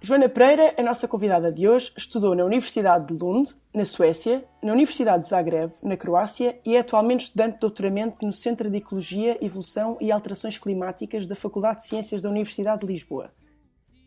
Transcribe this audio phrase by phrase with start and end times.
[0.00, 4.72] Joana Pereira, a nossa convidada de hoje, estudou na Universidade de Lund, na Suécia, na
[4.72, 9.36] Universidade de Zagreb, na Croácia e é atualmente estudante de doutoramento no Centro de Ecologia,
[9.44, 13.32] Evolução e Alterações Climáticas da Faculdade de Ciências da Universidade de Lisboa.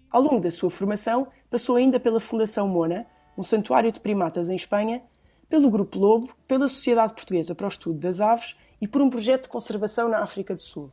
[0.10, 3.06] Ao longo da sua formação, passou ainda pela Fundação Mona,
[3.38, 5.02] um santuário de primatas em Espanha,
[5.50, 9.44] pelo Grupo Lobo, pela Sociedade Portuguesa para o Estudo das Aves e por um projeto
[9.44, 10.90] de conservação na África do Sul.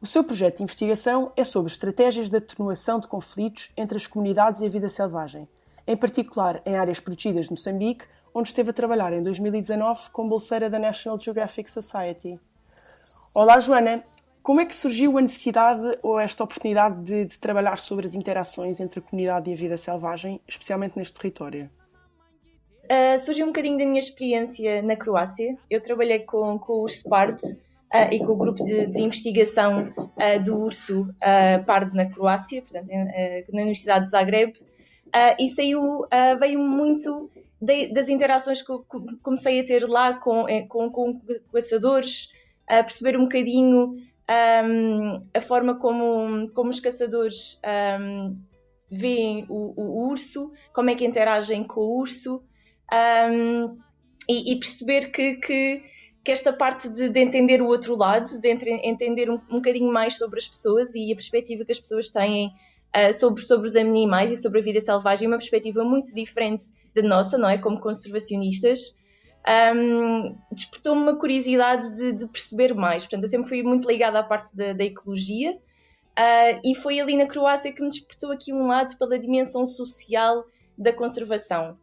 [0.00, 4.62] O seu projeto de investigação é sobre estratégias de atenuação de conflitos entre as comunidades
[4.62, 5.48] e a vida selvagem,
[5.84, 10.70] em particular em áreas protegidas de Moçambique, onde esteve a trabalhar em 2019 como bolseira
[10.70, 12.38] da National Geographic Society.
[13.34, 14.04] Olá, Joana.
[14.40, 18.78] Como é que surgiu a necessidade ou esta oportunidade de, de trabalhar sobre as interações
[18.78, 21.68] entre a comunidade e a vida selvagem, especialmente neste território?
[22.84, 25.58] Uh, surgiu um bocadinho da minha experiência na Croácia.
[25.68, 26.86] Eu trabalhei com, com o
[27.92, 32.62] uh, e com o grupo de, de investigação uh, do urso uh, pardo na Croácia,
[32.62, 34.54] portanto, na Universidade de Zagreb,
[35.38, 36.04] e saiu,
[36.38, 37.30] veio muito
[37.60, 38.72] de, das interações que
[39.22, 42.30] comecei a ter lá com, com, com caçadores,
[42.68, 43.96] a perceber um bocadinho
[44.28, 47.60] um, a forma como, como os caçadores
[48.00, 48.36] um,
[48.90, 52.42] veem o, o, urso, como é que interagem com o urso,
[52.92, 53.78] um,
[54.28, 55.82] e, e, perceber que, que
[56.24, 59.92] que esta parte de, de, entender o outro lado, de entre, entender um, um bocadinho
[59.92, 62.52] mais sobre as pessoas e a perspectiva que as pessoas têm
[62.96, 66.64] uh, sobre, sobre os animais e sobre a vida selvagem, é uma perspectiva muito diferente
[66.94, 67.58] da nossa, não é?
[67.58, 68.94] Como conservacionistas.
[69.74, 73.04] Um, despertou-me uma curiosidade de, de, perceber mais.
[73.04, 77.16] Portanto, eu sempre fui muito ligada à parte da, da ecologia uh, e foi ali
[77.16, 80.44] na Croácia que me despertou aqui um lado pela dimensão social
[80.76, 81.78] da conservação.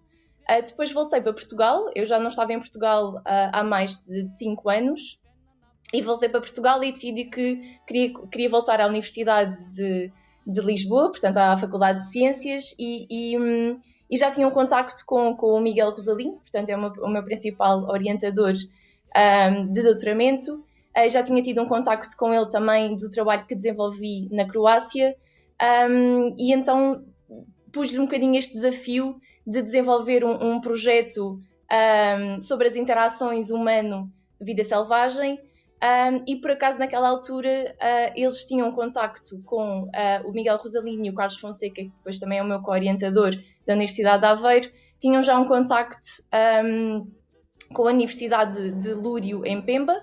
[0.50, 4.29] Uh, depois voltei para Portugal, eu já não estava em Portugal uh, há mais de
[4.38, 5.19] 5 anos,
[5.94, 10.11] e voltei para Portugal e decidi que queria, queria voltar à Universidade de,
[10.45, 13.79] de Lisboa, portanto à Faculdade de Ciências, e, e, um,
[14.09, 17.23] e já tinha um contacto com, com o Miguel Rosalinho, portanto é meu, o meu
[17.23, 18.53] principal orientador
[19.16, 20.63] um, de doutoramento.
[20.95, 25.16] Uh, já tinha tido um contacto com ele também do trabalho que desenvolvi na Croácia,
[25.89, 27.03] um, e então
[27.75, 31.38] pus-lhe um bocadinho este desafio de desenvolver um, um projeto
[31.69, 35.38] um, sobre as interações humano-vida selvagem.
[35.84, 39.90] Um, e por acaso, naquela altura, uh, eles tinham contacto com uh,
[40.25, 43.31] o Miguel Rosalinho e o Carlos Fonseca, que depois também é o meu co-orientador
[43.68, 44.72] da Universidade de Aveiro,
[45.02, 46.07] tinham já um contacto
[46.63, 47.12] um,
[47.74, 50.02] com a Universidade de Lúrio, em Pemba,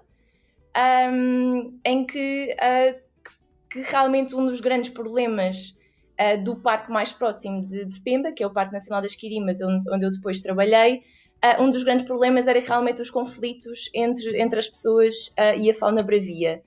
[1.10, 5.75] um, em que, uh, que, que, realmente um dos grandes problemas
[6.22, 9.60] uh, do parque mais próximo de, de, Pemba, que é o Parque Nacional das Quirimas,
[9.60, 11.03] onde, onde eu depois trabalhei,
[11.44, 15.71] uh, um dos grandes problemas era realmente os conflitos entre, entre as pessoas uh, e
[15.71, 16.62] a fauna bravia.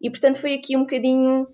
[0.00, 1.48] E, portanto, foi aqui um bocadinho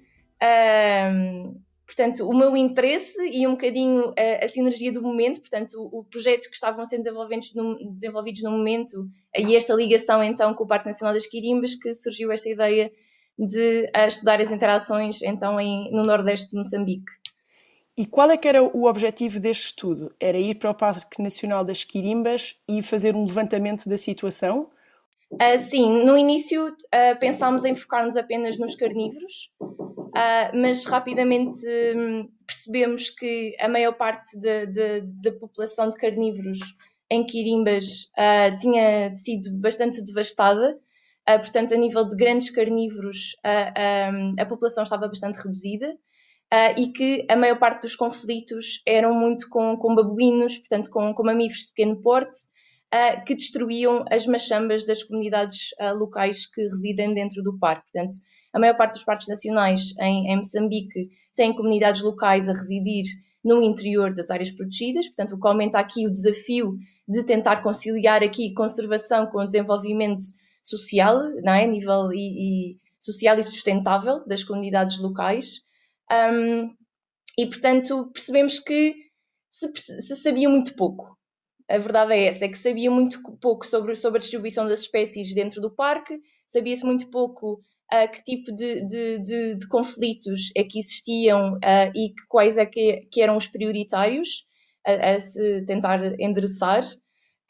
[1.87, 6.05] portanto, o meu interesse e um bocadinho a, a sinergia do momento, portanto, o, o
[6.05, 10.67] projeto que estavam sendo desenvolvidos no, desenvolvidos no momento e esta ligação então com o
[10.67, 12.91] Parque Nacional das Quirimbas que surgiu esta ideia
[13.39, 17.11] de estudar as interações então em, no nordeste de Moçambique.
[17.97, 20.13] E qual é que era o objetivo deste estudo?
[20.19, 24.69] Era ir para o Parque Nacional das Quirimbas e fazer um levantamento da situação?
[25.33, 31.61] Uh, sim, no início uh, pensámos em focar-nos apenas nos carnívoros, uh, mas rapidamente
[31.97, 36.61] um, percebemos que a maior parte da população de carnívoros
[37.11, 38.11] em Quirimbas
[38.61, 40.79] tinha sido bastante devastada,
[41.27, 45.97] portanto, a nível de grandes carnívoros, um, a população estava bastante reduzida
[46.53, 51.15] uh, e que a maior parte dos conflitos eram muito com, com babuínos, portanto, com,
[51.15, 52.39] com mamíferos de pequeno porte,
[52.93, 57.85] uh, que destruíam as machambas das comunidades uh, locais que residem dentro do parque.
[57.93, 58.17] Portanto,
[58.53, 63.05] a maior parte dos parques nacionais em, em Moçambique têm comunidades locais a residir
[63.45, 68.23] no interior das áreas protegidas, portanto, o que aumenta aqui o desafio de tentar conciliar
[68.23, 70.25] aqui conservação com o desenvolvimento
[70.63, 71.67] social, não é?
[71.67, 75.63] nível e, e social e sustentável das comunidades locais.
[76.11, 76.75] Um,
[77.39, 78.95] e, portanto, percebemos que
[79.51, 81.17] se, se, sabia muito pouco.
[81.69, 85.35] A verdade é essa, é que sabia muito pouco sobre, sobre a distribuição das espécies
[85.35, 87.55] dentro do parque, sabia-se muito pouco
[87.93, 92.59] uh, que tipo de, de, de, de, conflitos é que existiam uh, e que, quais
[92.59, 94.47] é que, que, eram os prioritários.
[94.87, 96.83] a, a se tentar endereçar.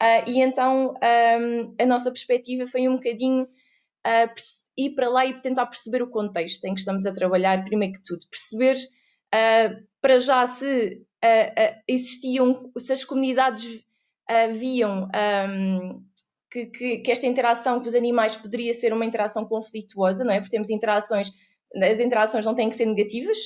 [0.01, 4.33] Uh, e então um, a nossa perspectiva foi um bocadinho uh,
[4.77, 8.03] ir para lá e tentar perceber o contexto em que estamos a trabalhar, primeiro que
[8.03, 11.01] tudo, perceber uh, para já se
[11.87, 13.83] existiam, se as comunidades
[14.51, 15.09] viam
[15.49, 16.03] um,
[16.51, 20.39] que, que, que, esta interação com os animais poderia ser uma interação conflituosa, não é?
[20.39, 21.31] Porque temos interações,
[21.75, 23.37] as interações não têm que ser negativas,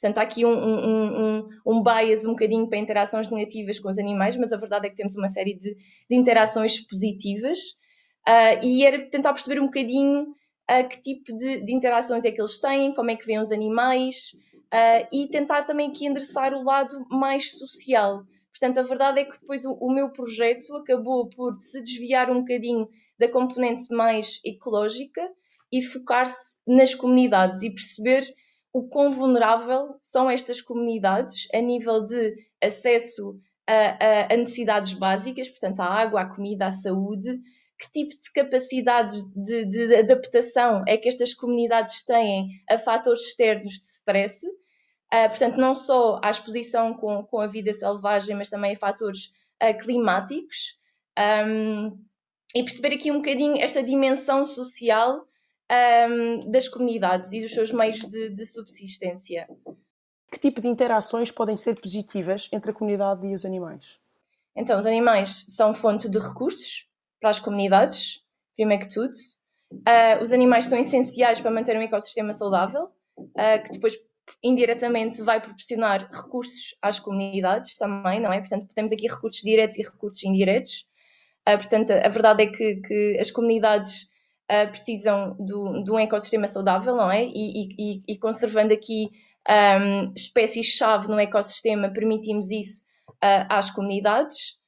[0.00, 3.98] portanto há aqui um, um, um, um bias um bocadinho para interações negativas com os
[3.98, 5.74] animais, mas a verdade é que temos uma série de,
[6.10, 7.58] de interações positivas.
[8.28, 10.26] Uh, e era tentar perceber um bocadinho
[10.70, 13.52] uh, que tipo de, de, interações é que eles têm, como é que veem os
[13.52, 14.36] animais
[14.72, 18.24] uh, e tentar também aqui endereçar o lado mais social.
[18.50, 22.40] Portanto, a verdade é que depois o, o meu projeto acabou por se desviar um
[22.40, 22.88] bocadinho
[23.18, 25.20] da componente mais ecológica
[25.70, 28.22] e focar-se nas comunidades e perceber
[28.72, 35.48] o quão vulnerável são estas comunidades a nível de acesso a, a, a, necessidades básicas,
[35.48, 37.40] portanto, à água, à comida, à saúde,
[37.78, 43.74] que tipo de capacidades de, de adaptação é que estas comunidades têm a fatores externos
[43.74, 44.46] de stress
[45.12, 49.32] Uh, portanto, não só à exposição com, com a vida selvagem, mas também a fatores
[49.62, 50.78] uh, climáticos.
[51.18, 51.98] Um,
[52.54, 55.26] e perceber aqui um bocadinho esta dimensão social
[55.70, 59.48] um, das comunidades e dos seus meios de, de, subsistência.
[60.30, 63.98] Que tipo de interações podem ser positivas entre a comunidade e os animais?
[64.54, 66.87] Então, os animais são fonte de recursos
[67.20, 68.22] para as comunidades,
[68.56, 69.12] primeiro que tudo.
[69.72, 72.90] Uh, os animais são essenciais para manter um ecossistema saudável,
[73.64, 73.98] que depois
[74.42, 78.40] indiretamente vai proporcionar recursos às comunidades também, não é?
[78.40, 80.86] Portanto, temos aqui recursos diretos e recursos indiretos.
[81.48, 84.02] Uh, portanto, a verdade é que, que as comunidades
[84.50, 87.24] uh, precisam do, de um ecossistema saudável, não é?
[87.24, 89.10] E, e, e conservando aqui
[89.48, 92.82] um, espécies-chave no ecossistema, permitimos isso
[93.12, 94.58] uh, às comunidades.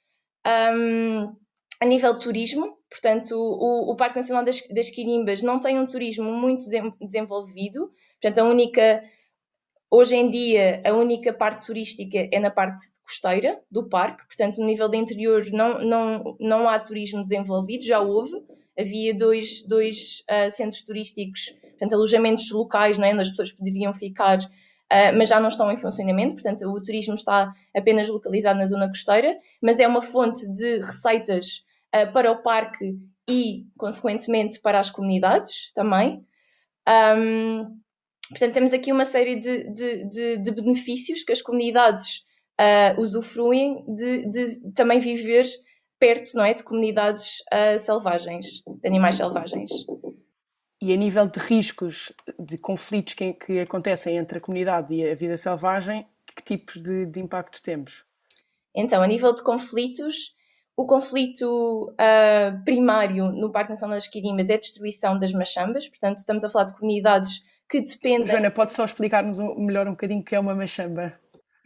[0.47, 1.37] Um,
[1.81, 5.87] a nível de turismo, portanto, o, o Parque Nacional das, das Quirimbas não tem um
[5.87, 6.65] turismo muito
[7.01, 7.91] desenvolvido,
[8.21, 9.03] portanto, a única
[9.93, 14.67] Hoje em dia, a única parte turística é na parte costeira do parque, portanto, no
[14.67, 18.31] nível de interior não, não, não há turismo desenvolvido, já houve.
[18.79, 24.39] Havia dois, dois uh, centros turísticos, portanto, alojamentos locais, né, onde as pessoas poderiam ficar,
[24.39, 28.87] uh, mas já não estão em funcionamento, portanto, o turismo está apenas localizado na zona
[28.87, 32.99] costeira, mas é uma fonte de receitas uh, para o parque
[33.29, 36.25] e, consequentemente, para as comunidades também.
[36.89, 37.81] Um,
[38.31, 42.25] Portanto, temos aqui uma série de, de, de, de benefícios que as comunidades
[42.61, 45.45] uh, usufruem de, também viver
[45.99, 49.71] perto não é, de comunidades uh, selvagens, de animais selvagens.
[50.81, 55.15] E a nível de riscos, de conflitos que, que acontecem entre a comunidade e a
[55.15, 58.05] vida selvagem, que tipos de, de impactos temos?
[58.75, 60.37] Então, a nível de conflitos,
[60.77, 66.19] o conflito uh, primário no Parque Nacional das Quirimas é a destruição das machambas, portanto,
[66.19, 68.27] estamos a falar de comunidades que dependem.
[68.27, 71.13] Joana, pode só explicar-nos melhor um bocadinho o que é uma machamba?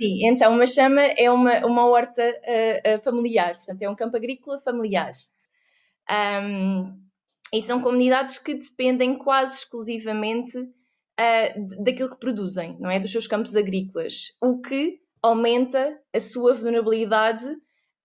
[0.00, 4.60] Sim, então uma chama é uma, uma horta uh, familiar, portanto é um campo agrícola
[4.60, 5.12] familiar.
[6.10, 7.00] Um,
[7.52, 12.98] e são comunidades que dependem quase exclusivamente uh, daquilo que produzem, não é?
[12.98, 17.46] Dos seus campos agrícolas, o que aumenta a sua vulnerabilidade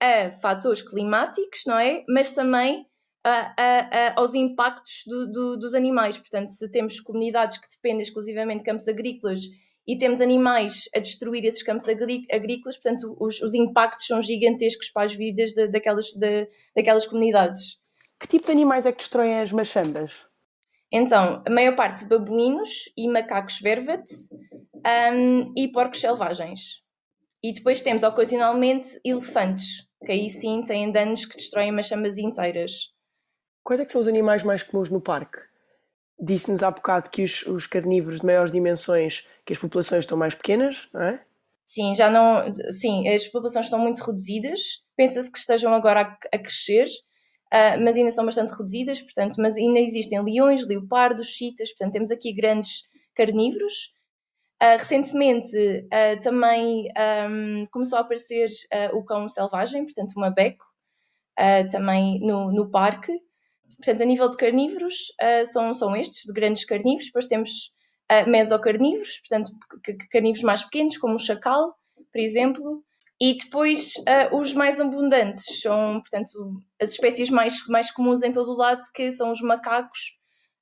[0.02, 2.04] a fatores climáticos, não é?
[2.08, 2.86] Mas também
[3.24, 6.18] a, a, aos impactos do, do, dos animais.
[6.18, 9.42] Portanto, se temos comunidades que dependem exclusivamente de campos agrícolas
[9.88, 15.06] e temos animais a destruir esses campos agrícolas, portanto, os, os impactos são gigantescos para
[15.06, 17.80] as vidas de, daquelas, de, daquelas comunidades.
[18.20, 20.28] Que tipo de animais é que destroem as machambas?
[20.92, 24.04] Então, a maior parte de babuínos e macacos vervet
[25.14, 26.82] um, e porcos selvagens.
[27.42, 32.94] E depois temos, ocasionalmente, elefantes, que aí sim têm danos que destroem machambas inteiras.
[33.64, 35.38] Quais é que são os animais mais comuns no parque?
[36.20, 40.36] Disse-nos há bocado que os, os, carnívoros de maiores dimensões, que as populações estão mais
[40.36, 41.24] pequenas, não é?
[41.66, 42.52] Sim, já não.
[42.72, 44.60] Sim, as populações estão muito reduzidas.
[44.98, 49.56] Pensa-se que estejam agora a, a crescer, uh, mas ainda são bastante reduzidas, portanto, mas
[49.56, 52.84] ainda existem leões, leopardos, chitas, portanto, temos aqui grandes
[53.16, 53.94] carnívoros.
[54.62, 56.92] Uh, recentemente uh, também
[57.30, 58.50] um, começou a aparecer
[58.94, 60.66] o cão selvagem, portanto, uma beco,
[61.72, 63.14] também no, no parque.
[63.78, 67.06] Portanto, a nível de carnívoros, uh, são, são estes, de grandes carnívoros.
[67.06, 67.52] Depois temos
[68.12, 69.52] uh, mesocarnívoros, portanto,
[70.12, 71.76] carnívoros mais pequenos, como o chacal,
[72.12, 72.84] por exemplo.
[73.22, 78.52] E depois uh, os mais abundantes são, portanto, as espécies mais, mais comuns em todo
[78.52, 80.18] o lado, que são os macacos,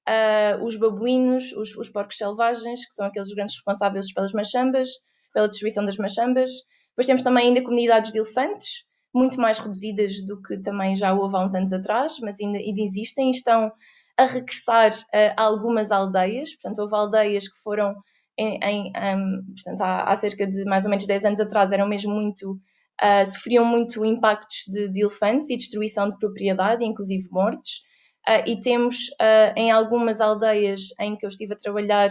[0.08, 4.90] uh, os babuínos, os, os, porcos selvagens, que são aqueles grandes responsáveis pelas machambas,
[5.34, 6.52] pela destruição das machambas.
[6.90, 11.36] Depois temos também ainda comunidades de elefantes, muito mais reduzidas do que também já houve
[11.36, 13.72] há uns anos atrás, mas ainda, ainda existem e estão
[14.18, 16.56] a regressar a algumas aldeias.
[16.56, 17.96] Portanto, houve aldeias que foram
[18.38, 21.88] em, em um, portanto, há, há, cerca de mais ou menos 10 anos atrás, eram
[21.88, 27.82] mesmo muito, uh, sofriam muito impactos de, de, elefantes e destruição de propriedade, inclusive mortes.
[28.28, 32.10] Uh, e temos uh, em algumas aldeias em que eu estive a trabalhar,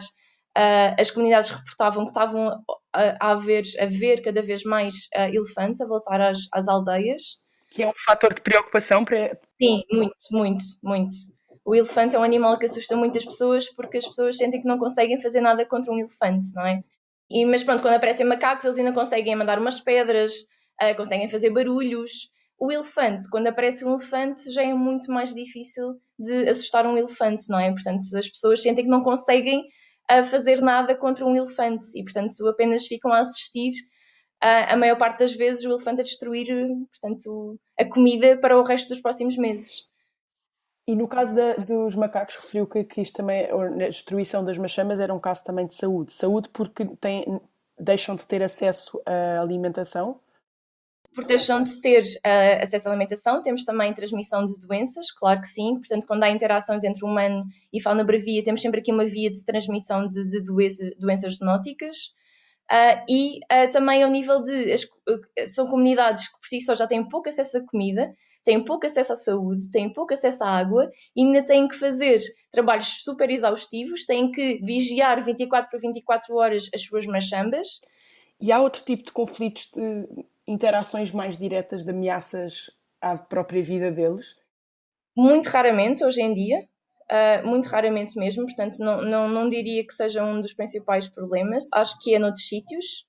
[0.98, 5.86] as comunidades reportavam que estavam a, a, ver, a ver cada vez mais elefantes a
[5.86, 7.38] voltar às, às aldeias.
[7.70, 9.34] Que é um fator de preocupação para.
[9.60, 11.12] Sim, muito, muito, muito
[11.66, 14.78] o elefante é um animal que assusta muitas pessoas porque as pessoas sentem que não
[14.78, 16.80] conseguem fazer nada contra um elefante, não é?
[17.28, 20.32] E, mas pronto, quando aparecem macacos, eles ainda conseguem mandar umas pedras,
[20.80, 22.30] uh, conseguem fazer barulhos.
[22.58, 27.48] O elefante, quando aparece um elefante, já é muito mais difícil de assustar um elefante,
[27.50, 27.70] não é?
[27.70, 29.60] Portanto, as pessoas sentem que não conseguem
[30.10, 33.72] uh, fazer nada contra um elefante e, portanto, apenas ficam a assistir
[34.42, 36.46] uh, a maior parte das vezes o elefante a destruir,
[36.90, 39.88] portanto, a comida para o resto dos próximos meses.
[40.86, 45.00] E no caso da, dos macacos, referiu que, que isto também, a destruição das machamas
[45.00, 46.12] era um caso também de saúde.
[46.12, 47.40] Saúde porque têm,
[47.78, 50.20] deixam de ter acesso à alimentação?
[51.24, 55.76] Deixam de ter uh, acesso à alimentação, temos também transmissão de doenças, claro que sim.
[55.76, 59.44] Portanto, quando há interações entre humano e fauna bravia, temos sempre aqui uma via de
[59.44, 62.12] transmissão de, de doença, doenças zoonóticas.
[62.70, 64.72] Uh, e uh, também ao nível de.
[64.72, 64.86] As,
[65.46, 68.12] são comunidades que por si só já têm pouco acesso à comida,
[68.44, 72.18] têm pouco acesso à saúde, têm pouco acesso à água e ainda têm que fazer
[72.50, 77.80] trabalhos super exaustivos, têm que vigiar 24 por 24 horas as suas machambas.
[78.40, 80.06] E há outro tipo de conflitos, de
[80.46, 84.36] interações mais diretas, de ameaças à própria vida deles?
[85.16, 86.68] Muito raramente, hoje em dia,
[87.06, 91.68] Uh, muito raramente mesmo, portanto, não, não, não diria que seja um dos principais problemas.
[91.72, 93.06] Acho que é noutros sítios.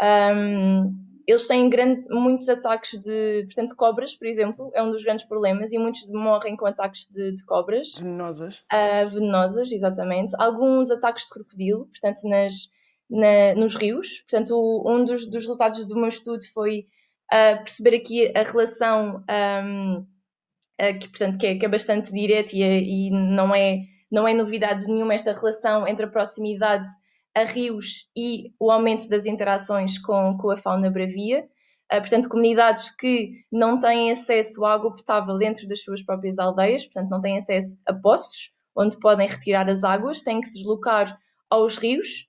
[0.00, 0.94] Um,
[1.26, 5.72] eles têm grande, muitos ataques de, portanto, cobras, por exemplo, é um dos grandes problemas
[5.72, 7.94] e muitos morrem com ataques de, de cobras.
[7.98, 8.64] Venenosas.
[8.72, 10.32] Uh, venenosas, exatamente.
[10.38, 12.70] Alguns ataques de crocodilo, portanto, nas,
[13.10, 14.20] na, nos rios.
[14.20, 16.86] Portanto, um dos, dos, resultados do meu estudo foi
[17.32, 22.56] uh, perceber aqui a relação um, uh, que, portanto, que é, que é bastante direta
[22.56, 23.80] e, e não, é,
[24.10, 26.88] não é novidade nenhuma esta relação entre a proximidade
[27.36, 31.48] a rios e o aumento das interações com, com a fauna bravia.
[31.92, 36.84] Uh, portanto, comunidades que não têm acesso à água potável dentro das suas próprias aldeias,
[36.84, 41.16] portanto, não têm acesso a poços onde podem retirar as águas, têm que se deslocar
[41.48, 42.28] aos rios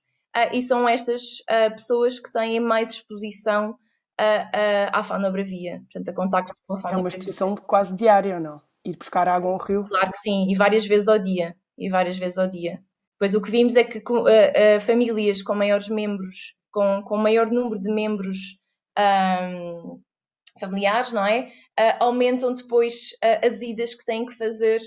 [0.52, 3.76] e são estas uh, pessoas que têm mais exposição
[4.92, 7.66] à fauna bravia, portanto, a contacto com a fauna É uma exposição bravia.
[7.66, 8.62] quase diária, ou não?
[8.82, 9.84] Ir buscar água ao rio?
[9.84, 11.54] Claro que sim, e várias vezes ao dia.
[11.78, 12.80] E várias vezes ao dia.
[13.18, 17.50] Pois o que vimos é que uh, uh, famílias com maiores membros, com, com maior
[17.50, 18.58] número de membros
[18.98, 20.00] um,
[20.60, 21.48] familiares, não é?
[21.78, 23.10] Uh, aumentam depois
[23.42, 24.80] as idas que têm que fazer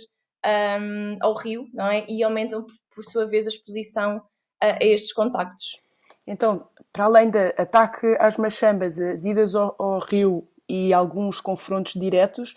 [0.46, 2.06] um, ao rio, não é?
[2.08, 4.22] E aumentam, por sua vez, a exposição
[4.62, 5.82] a estes contactos.
[6.26, 11.94] Então, para além do ataque às machambas, as idas ao, ao rio e alguns confrontos
[11.94, 12.56] diretos,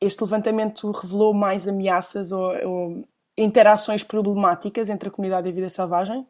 [0.00, 5.68] este levantamento revelou mais ameaças ou, ou interações problemáticas entre a comunidade e a vida
[5.68, 6.26] selvagem?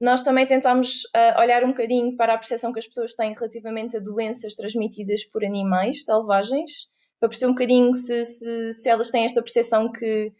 [0.00, 3.96] Nós também tentamos uh, olhar um bocadinho para a percepção que as pessoas têm relativamente
[3.96, 9.24] a doenças transmitidas por animais selvagens, para perceber um bocadinho se, se, se elas têm
[9.24, 10.32] esta percepção que,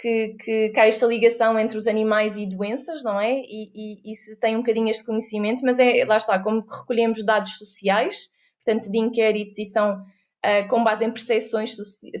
[0.00, 3.40] que, que, que, há esta ligação entre os animais e doenças, não é?
[3.40, 7.22] E, e, e, se tem um bocadinho este conhecimento, mas é, lá está, como recolhemos
[7.22, 8.30] dados sociais,
[8.64, 11.76] portanto, de inquéritos e são uh, com base em percepções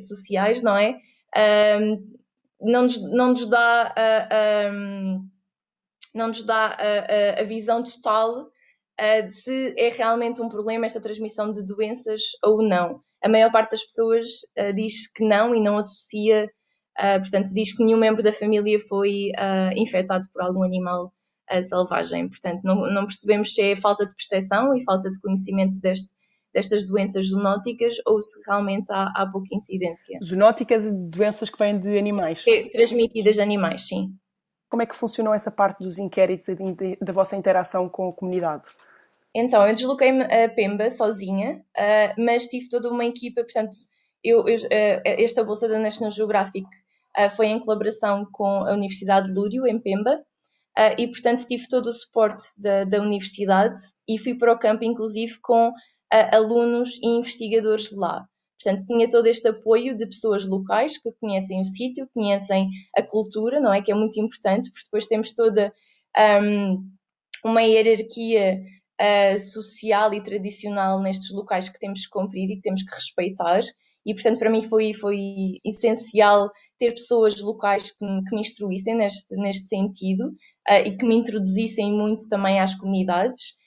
[0.06, 0.98] sociais, não é?
[1.34, 2.20] Uh,
[2.60, 4.70] não nos, não nos dá, a,
[6.14, 8.50] não nos dá a, a, a visão total
[9.26, 13.00] de se é realmente um problema esta transmissão de doenças ou não.
[13.24, 14.26] A maior parte das pessoas
[14.74, 16.50] diz que não e não associa,
[17.20, 19.32] portanto, diz que nenhum membro da família foi
[19.76, 21.12] infectado por algum animal
[21.62, 22.28] selvagem.
[22.28, 26.08] Portanto, não, não percebemos se é falta de percepção e falta de conhecimento deste,
[26.52, 30.18] destas doenças zoonóticas ou se realmente há, há pouca incidência.
[30.22, 32.44] Zoonóticas e doenças que vêm de animais?
[32.46, 34.14] É, transmitidas de animais, sim.
[34.68, 36.56] Como é que funcionou essa parte dos inquéritos e
[37.00, 38.64] da vossa interação com a comunidade?
[39.34, 43.70] Então, eu desloquei-me a Pemba sozinha, uh, mas tive toda uma equipa, portanto,
[44.22, 46.70] eu, eu, uh, esta bolsa da National Geographic uh,
[47.36, 50.22] foi em colaboração com a Universidade de Lúrio, em Pemba,
[50.96, 55.38] e, portanto, tive todo o suporte da, da universidade e fui para o campo, inclusive,
[55.40, 55.72] com
[56.12, 58.26] a alunos e investigadores lá.
[58.62, 63.58] Portanto, tinha todo este apoio de pessoas locais que conhecem o sítio, conhecem a cultura,
[63.58, 63.80] não é?
[63.80, 65.72] Que é muito importante, porque depois temos toda
[66.42, 66.90] um,
[67.42, 68.60] uma hierarquia
[69.00, 73.62] uh, social e tradicional nestes locais que temos que cumprir e que temos que respeitar.
[74.04, 75.18] E, portanto, para mim foi, foi
[75.64, 80.28] essencial ter pessoas locais que, me, que me instruíssem neste, neste sentido
[80.68, 83.58] uh, e que me introduzissem muito também às comunidades.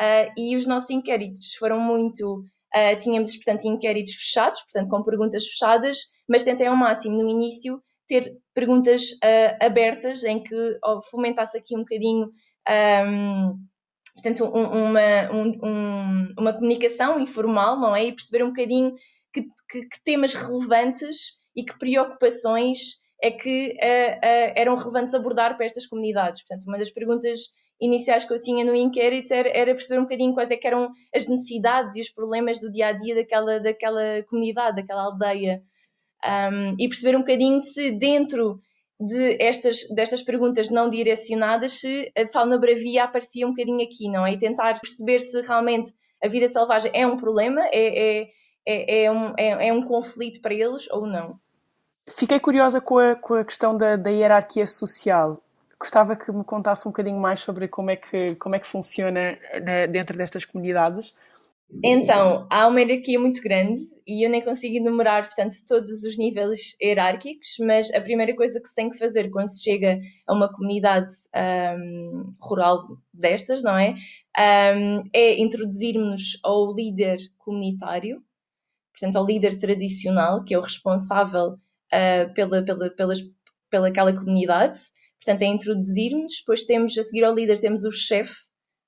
[0.00, 2.44] Uh, e os nossos inquéritos foram muito.
[2.74, 7.82] Uh, tínhamos, portanto, inquéritos fechados, portanto, com perguntas fechadas, mas tentei ao máximo no início
[8.08, 9.18] ter perguntas
[9.60, 10.78] abertas em que
[11.10, 12.30] fomentasse aqui um bocadinho.
[12.68, 13.58] Um,
[14.14, 18.04] portanto, um, uma, um, uma comunicação informal, não é?
[18.04, 18.94] E perceber um bocadinho
[19.36, 25.56] que, que, que temas relevantes e que preocupações é que uh, uh, eram relevantes abordar
[25.56, 26.42] para estas comunidades.
[26.42, 27.50] Portanto, uma das perguntas
[27.80, 31.26] iniciais que eu tinha no inquérito era, era perceber um bocadinho quais é eram as
[31.28, 35.62] necessidades e os problemas do dia a dia daquela, daquela comunidade, daquela aldeia.
[36.24, 38.58] Um, e perceber um bocadinho se dentro
[38.98, 44.26] de estas, destas perguntas não direcionadas, se a fauna bravia aparecia um bocadinho aqui, não
[44.26, 44.32] é?
[44.32, 48.28] E tentar perceber se realmente a vida selvagem é um problema, é, é,
[48.66, 51.38] é, é um, é, é um conflito para eles ou não.
[52.08, 55.42] Fiquei curiosa com a, com a questão da, da hierarquia social.
[55.78, 59.38] Gostava que me contasse um bocadinho mais sobre como é que, como é que funciona
[59.62, 61.14] né, dentro destas comunidades.
[61.84, 66.76] Então, há uma hierarquia muito grande e eu nem consigo enumerar, portanto, todos os níveis
[66.80, 70.48] hierárquicos, mas a primeira coisa que se tem que fazer quando se chega a uma
[70.48, 71.12] comunidade
[71.76, 72.78] um, rural
[73.12, 73.96] destas, não é?
[74.38, 78.22] Um, é introduzirmos ao líder comunitário,
[78.98, 83.20] portanto, ao líder tradicional, que é o responsável uh, pela, pela, pelas,
[83.70, 84.80] pela aquela comunidade,
[85.22, 88.34] portanto, é introduzirmos, depois temos, a seguir ao líder, temos o chefe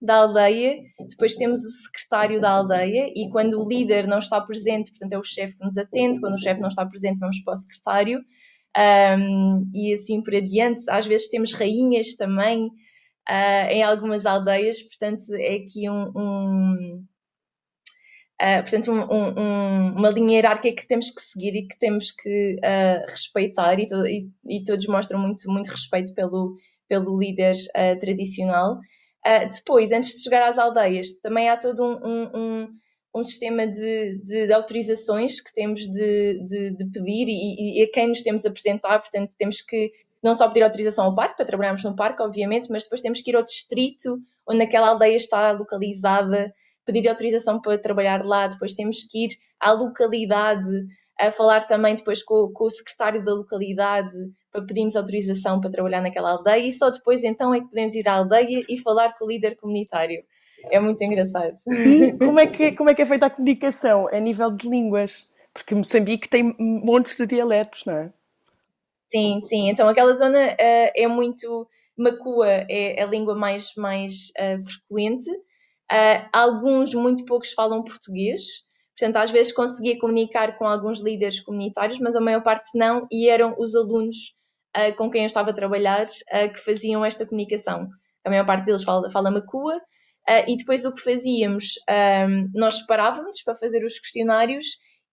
[0.00, 0.76] da aldeia,
[1.08, 5.18] depois temos o secretário da aldeia e quando o líder não está presente, portanto é
[5.18, 8.20] o chefe que nos atende, quando o chefe não está presente vamos para o secretário
[9.18, 10.83] um, e assim por adiante.
[10.88, 17.04] Às vezes temos rainhas também uh, em algumas aldeias, portanto é aqui um, um
[18.40, 22.55] Uh, portanto, um, um, uma linha hierárquica que temos que seguir e que temos que
[22.55, 26.55] uh, respeitar, e, to e, e, todos mostram muito, muito respeito pelo,
[26.88, 28.79] pelo líder uh, tradicional.
[29.53, 32.68] depois, antes de chegar às aldeias, também há todo um,
[33.12, 37.90] um, sistema de, de, de, autorizações que temos de, de, de pedir e, e, a
[37.90, 39.90] quem nos temos a apresentar, portanto, temos que
[40.22, 43.31] não só pedir autorização ao parque, para trabalharmos no parque, obviamente, mas depois temos que
[43.33, 46.55] ir ao distrito onde aquela aldeia está localizada
[46.88, 50.66] pedir autorização para trabalhar lá, depois temos que ir à localidade,
[51.20, 54.16] a falar também depois com, com o secretário da localidade
[54.51, 58.09] para pedirmos autorização para trabalhar naquela aldeia e só depois então é que podemos ir
[58.09, 60.22] à aldeia e falar com o líder comunitário.
[60.70, 61.55] É muito engraçado.
[61.68, 65.29] E como é que, como é, que é feita a comunicação a nível de línguas?
[65.53, 68.12] Porque Moçambique tem montes de dialetos, não é?
[69.11, 69.68] Sim, sim.
[69.68, 71.68] Então aquela zona uh, é muito.
[71.96, 75.31] Macua é a língua mais, mais uh, frequente
[75.90, 78.42] Uh, alguns, muito poucos, falam português.
[78.98, 83.29] Portanto, às vezes conseguia comunicar com alguns líderes comunitários, mas a maior parte não, e
[83.29, 84.35] eram os alunos
[84.77, 87.88] uh, com quem eu estava a trabalhar uh, que faziam esta comunicação.
[88.24, 89.81] A maior parte deles fala, fala macua,
[90.46, 91.77] e depois o que fazíamos,
[92.29, 94.66] um, nós separávamos para fazer os questionários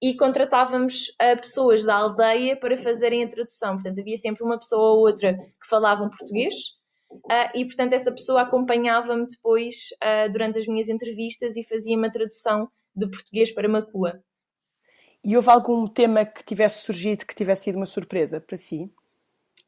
[0.04, 1.06] e contratávamos
[1.40, 3.76] pessoas da aldeia para fazerem a tradução.
[3.76, 6.54] Portanto, havia sempre uma pessoa ou outra que falavam português,
[7.26, 12.12] Uh, e, portanto, essa pessoa acompanhava-me depois uh, durante as minhas entrevistas e fazia-me a
[12.12, 14.22] tradução de português para Macua.
[15.24, 18.92] E houve algum tema que tivesse surgido que tivesse sido uma surpresa para si?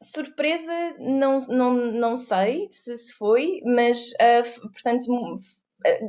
[0.00, 5.40] Surpresa, não, não, não sei se, se foi, mas, uh, portanto,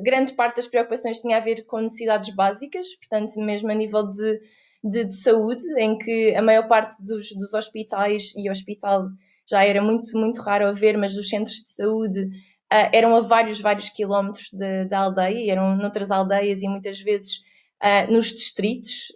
[0.04, 4.42] grande parte das preocupações tinha a ver com necessidades básicas, portanto, mesmo a nível de,
[4.84, 9.10] de, de saúde, em que a maior parte dos, dos hospitais e hospital
[9.50, 13.22] já era muito, muito raro a ver, mas os centros de saúde uh, eram a
[13.22, 14.50] vários, vários quilómetros
[14.90, 17.38] da aldeia, eram noutras aldeias e muitas vezes
[17.82, 19.12] uh, nos distritos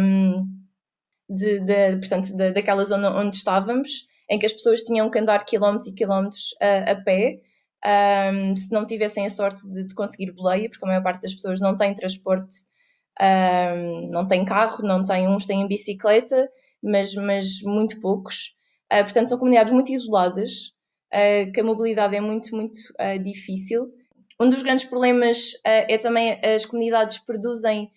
[0.00, 0.46] um,
[1.28, 5.44] de, de, portanto, de, daquela zona onde estávamos, em que as pessoas tinham que andar
[5.44, 7.40] quilómetros e quilómetros uh, a pé,
[8.32, 11.34] um, se não tivessem a sorte de, de, conseguir boleia, porque a maior parte das
[11.34, 12.58] pessoas não tem transporte,
[13.20, 16.48] um, não tem carro, não tem, uns têm bicicleta,
[16.82, 18.57] mas, mas muito poucos.
[18.92, 20.72] Uh, portanto, são comunidades muito isoladas,
[21.12, 23.92] uh, que a mobilidade é muito, muito uh, difícil.
[24.40, 27.90] Um dos grandes problemas é também as comunidades produzem,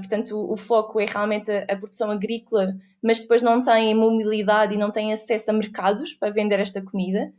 [0.00, 4.74] portanto, o, o, foco é realmente a, a, produção agrícola, mas depois não têm mobilidade
[4.74, 7.32] e não têm acesso a mercados para vender esta comida.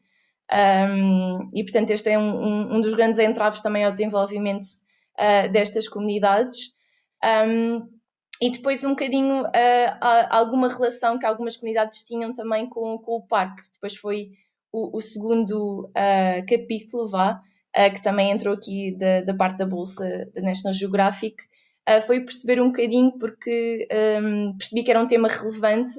[0.51, 4.65] Um, e, portanto, este é um, um, dos grandes entraves também ao desenvolvimento
[5.51, 6.73] destas comunidades.
[7.23, 7.87] Um,
[8.41, 13.27] e depois um bocadinho uh, alguma relação que algumas comunidades tinham também com, com o
[13.27, 13.61] parque.
[13.71, 14.31] Depois foi
[14.71, 17.39] o, o segundo uh, capítulo, vá,
[17.93, 21.37] que também entrou aqui da, da parte da bolsa da National Geographic,
[22.05, 23.87] foi perceber um bocadinho, porque
[24.21, 25.93] um, percebi que era um tema relevante,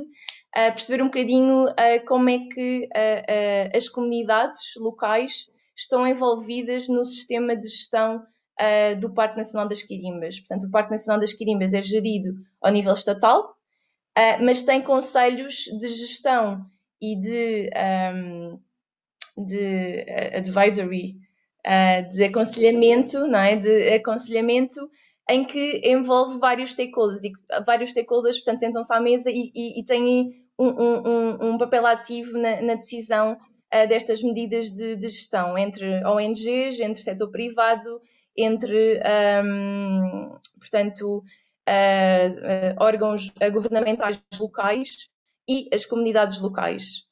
[0.52, 1.66] perceber um bocadinho
[2.06, 2.90] como é que
[3.74, 8.22] as comunidades locais estão envolvidas no sistema de gestão
[8.60, 10.40] uh, do Parque Nacional das Quirimbas.
[10.40, 15.64] Portanto, o Parque Nacional das Quirimbas é gerido ao nível estatal, uh, mas tem conselhos
[15.78, 16.64] de gestão
[17.00, 17.70] e de,
[18.14, 18.60] um,
[19.46, 21.16] de uh, advisory,
[22.12, 23.54] de aconselhamento, não é?
[23.54, 24.80] De aconselhamento
[25.30, 27.30] em que envolve vários stakeholders e
[27.64, 32.36] vários stakeholders, portanto, sentam-se à mesa e, e, e têm um, um, um, papel ativo
[32.38, 38.00] na, na decisão uh, destas medidas de, de, gestão entre ONGs, entre setor privado
[38.36, 39.00] entre,
[39.44, 45.10] um, portanto, uh, uh, órgãos governamentais locais
[45.48, 47.04] e as comunidades locais.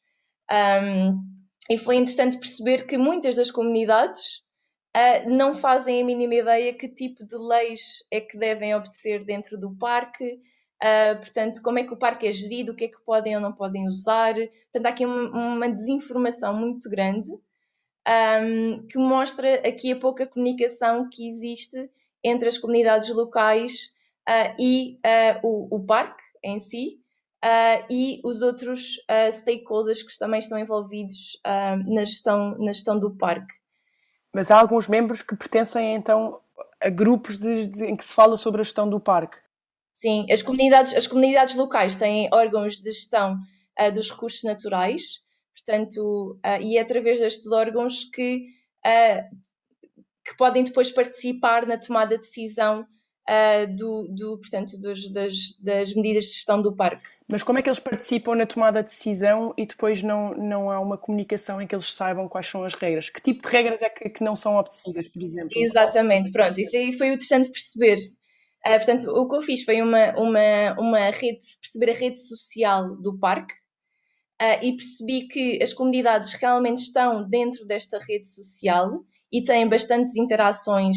[0.51, 1.21] Um,
[1.69, 4.43] e foi interessante perceber que muitas das comunidades
[4.97, 9.59] uh, não fazem a mínima ideia que tipo de leis é que devem obedecer dentro
[9.59, 10.41] do parque,
[10.83, 13.43] Uh, portanto, como é que o parque é gerido, o que é que podem ou
[13.43, 14.33] não podem usar.
[14.35, 17.31] Portanto, há aqui uma, uma desinformação muito grande
[18.09, 21.91] um, que mostra aqui a pouca comunicação que existe
[22.25, 23.95] entre as comunidades locais
[24.29, 27.01] uh, e uh, o, o, parque em si
[27.45, 28.97] uh, e os outros
[29.33, 33.55] stakeholders que também estão envolvidos na, gestão, na gestão do parque.
[34.33, 36.41] Mas há alguns membros que pertencem então
[36.81, 39.37] a grupos de, de, em que se fala sobre a gestão do parque.
[39.95, 43.39] Sim, as comunidades, as comunidades locais têm órgãos de gestão
[43.93, 45.23] dos recursos naturais
[45.55, 48.47] Portanto, uh, e é através destes órgãos que,
[48.87, 49.37] uh,
[50.25, 52.87] que podem depois participar na tomada de decisão
[53.29, 57.09] uh, do, do, portanto, dos, das, das, medidas de gestão do parque.
[57.29, 60.81] Mas como é que eles participam na tomada de decisão e depois não, não há
[60.81, 63.09] uma comunicação em que eles saibam quais são as regras?
[63.09, 65.51] Que tipo de regras é que, que não são obedecidas, por exemplo?
[65.55, 67.97] Exatamente, pronto, isso aí foi interessante perceber.
[68.67, 72.97] Uh, portanto, o que eu fiz foi uma, uma, uma rede, perceber a rede social
[72.97, 73.55] do parque,
[74.41, 80.17] uh, e percebi que as comunidades realmente estão dentro desta rede social e têm bastantes
[80.17, 80.97] interações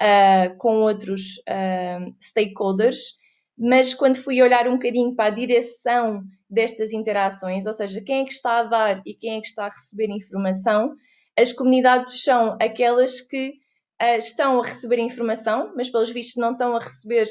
[0.00, 3.16] uh, com outros uh, stakeholders,
[3.56, 8.24] mas quando fui olhar um bocadinho para a direção destas interações, ou seja, quem é
[8.24, 10.94] que está a dar e quem é que está a receber informação,
[11.36, 13.54] as comunidades são aquelas que
[14.18, 17.26] estão a receber informação, mas pelos vistos não estão a receber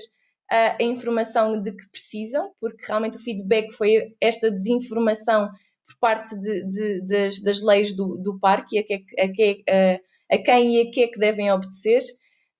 [0.53, 5.49] a informação de que precisam, porque realmente o feedback foi esta desinformação
[5.87, 9.63] por parte de, de, das, das, leis do, do parque e a, que, a, que,
[9.67, 12.03] a, a, quem e a que é que devem obedecer,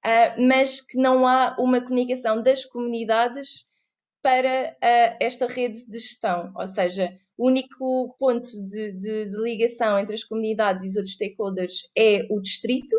[0.04, 3.68] uh, mas que não há uma comunicação das comunidades
[4.24, 10.00] para uh, esta rede de gestão, ou seja, o único ponto de, de, de, ligação
[10.00, 12.96] entre as comunidades e os outros stakeholders é o distrito,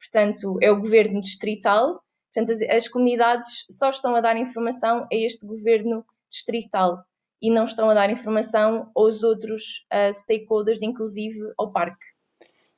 [0.00, 2.00] portanto, é o governo distrital,
[2.38, 7.04] Portanto, as, as comunidades só estão a dar informação a este governo distrital
[7.42, 12.04] e não estão a dar informação aos outros uh, stakeholders, inclusive ao parque.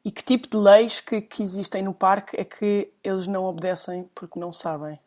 [0.03, 4.09] E que tipo de leis que, que, existem no parque é que eles não obedecem
[4.15, 4.99] porque não sabem?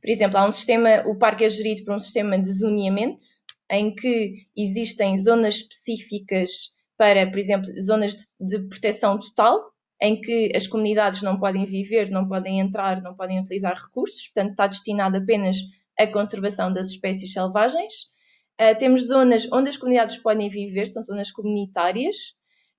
[0.00, 3.24] Por exemplo, há um sistema, o parque é gerido por um sistema de zoneamento,
[3.68, 8.26] em que existem zonas específicas para, por exemplo, zonas de,
[8.58, 9.71] de proteção total,
[10.02, 14.50] em que as comunidades não podem viver, não podem entrar, não podem utilizar recursos, portanto
[14.50, 15.58] está destinado apenas
[15.96, 18.10] à conservação das espécies selvagens.
[18.60, 22.16] Uh, temos zonas onde as comunidades podem viver, são zonas comunitárias.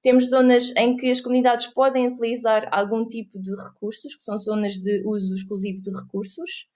[0.02, 4.74] Temos zonas em que as comunidades podem utilizar algum tipo de recursos, que são zonas
[4.74, 6.68] de uso exclusivo de recursos,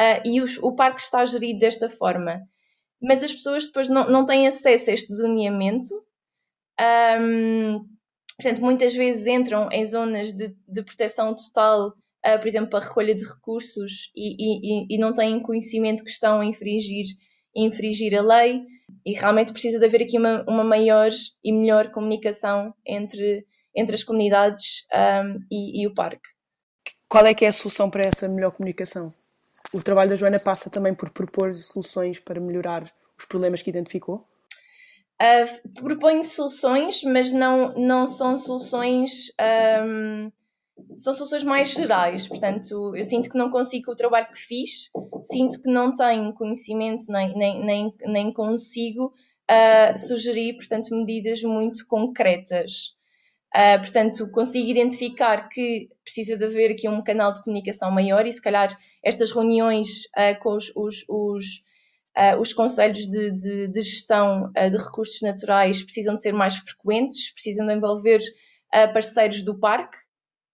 [0.00, 2.40] uh, e os, o parque está gerido desta forma.
[2.98, 5.94] Mas as pessoas depois não, não têm acesso a este zoneamento.
[7.20, 7.86] Um,
[8.36, 13.14] Portanto, muitas vezes entram em zonas de, de proteção total, uh, por exemplo, para recolha
[13.14, 17.06] de recursos e, e, e, não têm conhecimento que estão a infringir,
[17.54, 18.62] infringir a lei
[19.04, 21.08] e realmente precisa de haver aqui uma, uma maior
[21.44, 23.44] e melhor comunicação entre,
[23.76, 26.28] entre as comunidades um, e, e o parque.
[27.08, 29.08] Qual é que é a solução para essa melhor comunicação?
[29.72, 34.24] O trabalho da Joana passa também por propor soluções para melhorar os problemas que identificou?
[35.22, 39.28] Uh, propõe soluções, mas não, não são soluções.
[39.86, 40.32] Um,
[40.96, 44.90] são soluções mais gerais, portanto, eu sinto que não consigo o trabalho que fiz,
[45.22, 49.12] sinto que não tenho conhecimento nem, nem, nem, nem consigo
[49.50, 52.96] uh, sugerir, portanto, medidas muito concretas.
[53.54, 58.32] Uh, portanto, consigo identificar que precisa de haver aqui um canal de comunicação maior e,
[58.32, 58.68] se calhar,
[59.04, 61.44] estas reuniões uh, com os, os, os
[62.16, 66.56] Uh, os conselhos de, de, de gestão uh, de recursos naturais precisam de ser mais
[66.56, 69.96] frequentes, precisam de envolver uh, parceiros do parque,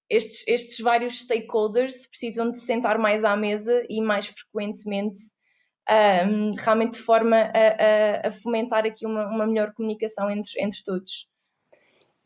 [0.09, 5.21] estes, estes vários stakeholders precisam de sentar mais à mesa e mais frequentemente,
[6.65, 11.29] realmente de forma a, a, a fomentar aqui uma, uma, melhor comunicação entre, entre todos.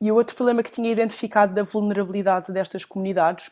[0.01, 3.51] E o outro problema que tinha identificado da vulnerabilidade destas comunidades,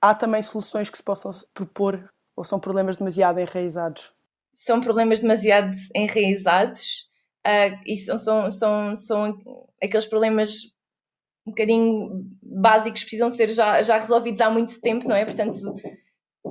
[0.00, 4.10] há também soluções que se possam propor ou são problemas demasiado enraizados?
[4.52, 7.08] São problemas demasiado enraizados
[7.46, 9.38] uh, e são, são, são, são
[9.82, 10.76] aqueles problemas
[11.46, 15.24] um bocadinho básicos precisam ser já, já resolvidos há muito tempo, não é?
[15.24, 15.58] Portanto,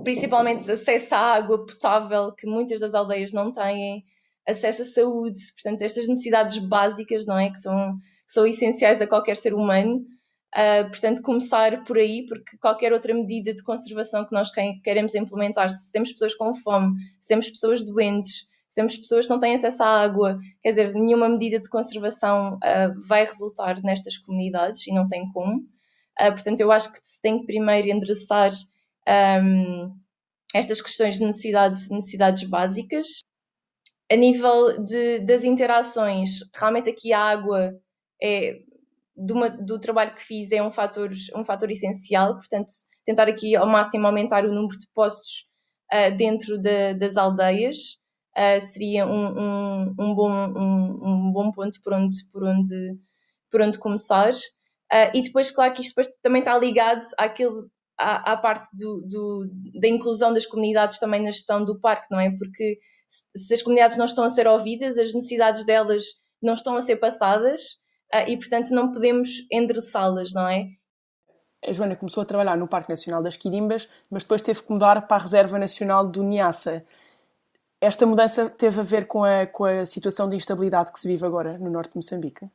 [0.04, 4.04] principalmente acesso à água potável, que muitas das aldeias não têm,
[4.48, 7.50] acesso à saúde, portanto, estas necessidades básicas, não é?
[7.50, 10.02] Que são, que são essenciais a qualquer ser humano.
[10.56, 14.52] Uh, portanto, começar por aí, porque qualquer outra medida de conservação que nós
[14.84, 19.40] queremos implementar, se temos pessoas com fome, se temos pessoas doentes, temos pessoas que não
[19.40, 24.88] têm acesso à água, quer dizer, nenhuma medida de conservação uh, vai resultar nestas comunidades
[24.88, 25.58] e não tem como.
[26.20, 28.50] Uh, portanto, eu acho que se tem que primeiro endereçar
[29.44, 29.94] um,
[30.54, 33.20] estas questões de necessidade, necessidades básicas.
[34.10, 37.76] A nível de, das interações, realmente aqui a água
[38.22, 38.62] é
[39.20, 42.70] uma, do trabalho que fiz é um fator, um fator essencial, portanto,
[43.06, 45.48] tentar aqui ao máximo aumentar o número de postos
[45.92, 47.78] uh, dentro de, das aldeias
[48.38, 52.98] uh, seria um, um, um, bom, um, um, bom ponto por onde, por onde,
[53.52, 54.32] por onde começar.
[54.32, 59.50] Uh, e depois, claro que isto também está ligado àquele, à, à parte do, do,
[59.80, 62.32] da inclusão das comunidades também na gestão do parque, não é?
[62.32, 66.04] Porque se, se as comunidades não estão a ser ouvidas, as necessidades delas
[66.42, 67.80] não estão a ser passadas
[68.28, 70.70] e, portanto, não podemos endereçá-las, não é?
[71.66, 75.02] A Joana começou a trabalhar no Parque Nacional das Quirimbas, mas depois teve que mudar
[75.08, 76.86] para a Reserva Nacional do Niassa.
[77.82, 81.26] Esta mudança teve a ver com a, com a situação de instabilidade que se vive
[81.26, 82.46] agora no norte de Moçambique?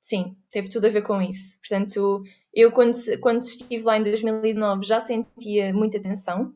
[0.00, 1.58] Sim, teve tudo a ver com isso.
[1.58, 2.22] Portanto,
[2.54, 6.54] eu quando, quando estive lá em 2009 já sentia muita tensão.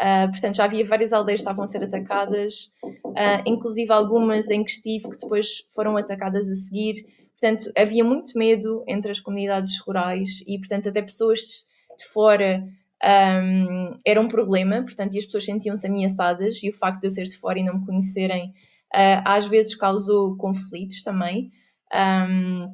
[0.00, 4.64] Uh, portanto, já havia várias aldeias que estavam a ser atacadas, uh, inclusive algumas em
[4.64, 7.04] que estive que depois foram atacadas a seguir.
[7.42, 11.66] Portanto, havia muito medo entre as comunidades rurais e, portanto, até pessoas
[11.98, 12.62] de fora
[13.02, 17.10] um, era um problema, portanto, e as pessoas sentiam-se ameaçadas, e o facto de eu
[17.10, 18.50] ser de fora e não me conhecerem
[18.94, 21.50] uh, às vezes causou conflitos também,
[21.92, 22.72] um,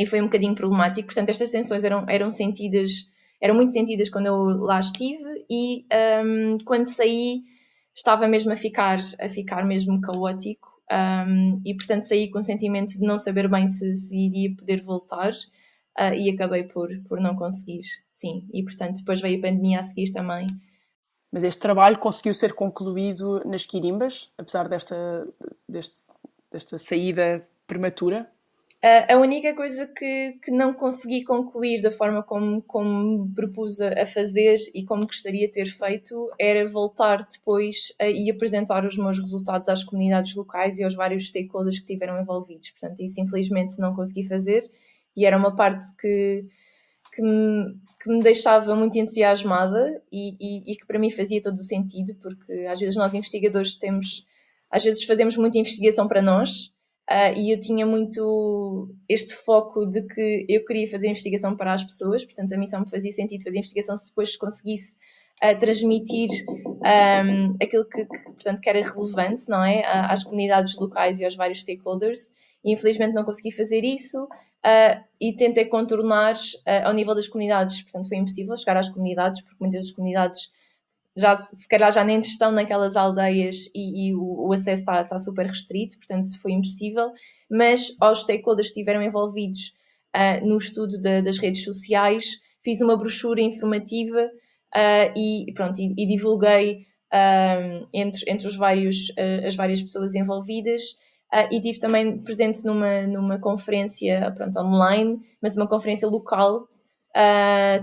[0.00, 1.08] e foi um bocadinho problemático.
[1.08, 5.84] Portanto, estas tensões eram, eram sentidas, eram muito sentidas quando eu lá estive, e
[6.24, 7.42] um, quando saí
[7.94, 10.75] estava mesmo a ficar, a ficar mesmo caótico.
[10.90, 14.82] Um, e portanto saí com o sentimento de não saber bem se, se iria poder
[14.82, 15.32] voltar
[15.98, 18.48] uh, e acabei por, por não conseguir, sim.
[18.52, 20.46] E portanto depois veio a pandemia a seguir também.
[21.32, 25.26] Mas este trabalho conseguiu ser concluído nas Quirimbas, apesar desta,
[25.68, 25.96] deste,
[26.50, 28.30] desta saída prematura?
[28.86, 33.80] Uh, a única coisa que, que não consegui concluir da forma como, como me propus
[33.80, 38.96] a fazer e como gostaria de ter feito era voltar depois a, e apresentar os
[38.96, 42.70] meus resultados às comunidades locais e aos vários stakeholders que estiveram envolvidos.
[42.70, 44.62] Portanto, isso infelizmente não consegui fazer
[45.16, 46.44] e era uma parte que,
[47.12, 51.58] que, me, que me deixava muito entusiasmada e, e, e, que para mim fazia todo
[51.58, 54.24] o sentido, porque às vezes nós investigadores temos,
[54.70, 56.75] às vezes fazemos muita investigação para nós
[57.10, 61.84] uh, e eu tinha muito este foco de que eu queria fazer investigação para as
[61.84, 64.96] pessoas, portanto a mim só me fazia sentido fazer investigação se depois conseguisse
[65.42, 71.18] uh, transmitir um, aquilo que, que, portanto, que era relevante, não é, às comunidades locais
[71.18, 72.32] e aos vários stakeholders.
[72.64, 76.34] E, infelizmente não consegui fazer isso uh, e tentei contornar
[76.84, 77.82] ao nível das comunidades.
[77.82, 80.50] Portanto, foi impossível chegar às comunidades, porque muitas das comunidades
[81.16, 85.18] já, se calhar já nem estão naquelas aldeias e, e o, o, acesso está, está,
[85.18, 87.10] super restrito, portanto foi impossível,
[87.50, 89.72] mas aos stakeholders que estiveram envolvidos
[90.14, 95.94] uh, no estudo de, das redes sociais, fiz uma brochura informativa uh, e, pronto, e,
[95.96, 99.10] e divulguei uh, entre, entre os vários,
[99.46, 100.98] as várias pessoas envolvidas
[101.50, 106.68] e tive também presente numa, numa conferência pronto, online, mas uma conferência local,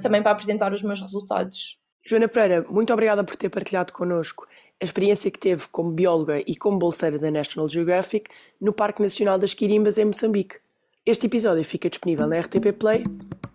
[0.01, 1.77] também para apresentar os meus resultados.
[2.05, 4.45] Joana Pereira, muito obrigada por ter partilhado connosco
[4.81, 9.39] a experiência que teve como bióloga e como bolseira da National Geographic no Parque Nacional
[9.39, 10.57] das Quirimbas, em Moçambique.
[11.05, 13.03] Este episódio fica disponível na RTP Play.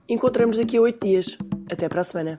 [0.09, 1.37] Encontramos daqui a oito dias.
[1.71, 2.39] Até para a semana.